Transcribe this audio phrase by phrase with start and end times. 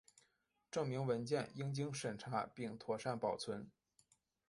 [0.71, 3.69] 证明文件应经审查并妥善保存